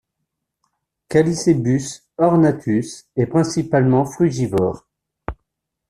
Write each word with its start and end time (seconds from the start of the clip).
Callicebus 1.09 2.01
ornatus 2.17 3.05
est 3.15 3.27
principalement 3.27 4.03
frugivore. 4.03 4.87